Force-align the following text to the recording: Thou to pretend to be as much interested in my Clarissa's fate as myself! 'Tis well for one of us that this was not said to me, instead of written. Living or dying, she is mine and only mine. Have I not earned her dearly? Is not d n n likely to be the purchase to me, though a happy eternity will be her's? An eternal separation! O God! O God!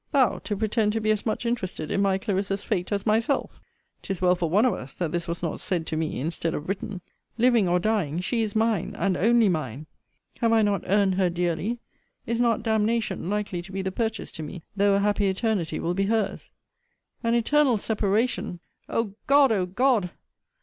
Thou 0.13 0.39
to 0.45 0.57
pretend 0.57 0.93
to 0.93 0.99
be 0.99 1.11
as 1.11 1.27
much 1.27 1.45
interested 1.45 1.91
in 1.91 2.01
my 2.01 2.17
Clarissa's 2.17 2.63
fate 2.63 2.91
as 2.91 3.05
myself! 3.05 3.59
'Tis 4.01 4.19
well 4.19 4.33
for 4.33 4.49
one 4.49 4.65
of 4.65 4.73
us 4.73 4.95
that 4.95 5.11
this 5.11 5.27
was 5.27 5.43
not 5.43 5.59
said 5.59 5.85
to 5.85 5.95
me, 5.95 6.19
instead 6.19 6.55
of 6.55 6.67
written. 6.67 7.01
Living 7.37 7.69
or 7.69 7.77
dying, 7.77 8.19
she 8.19 8.41
is 8.41 8.55
mine 8.55 8.95
and 8.97 9.15
only 9.15 9.47
mine. 9.47 9.85
Have 10.39 10.53
I 10.53 10.63
not 10.63 10.81
earned 10.87 11.13
her 11.13 11.29
dearly? 11.29 11.77
Is 12.25 12.39
not 12.41 12.63
d 12.63 12.71
n 12.71 12.89
n 12.89 13.29
likely 13.29 13.61
to 13.61 13.71
be 13.71 13.83
the 13.83 13.91
purchase 13.91 14.31
to 14.31 14.41
me, 14.41 14.63
though 14.75 14.95
a 14.95 14.99
happy 14.99 15.27
eternity 15.27 15.79
will 15.79 15.93
be 15.93 16.05
her's? 16.05 16.49
An 17.21 17.35
eternal 17.35 17.77
separation! 17.77 18.59
O 18.89 19.13
God! 19.27 19.51
O 19.51 19.67
God! 19.67 20.09